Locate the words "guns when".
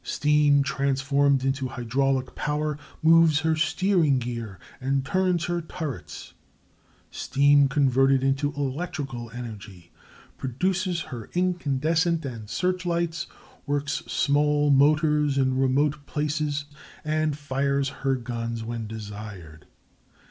18.15-18.87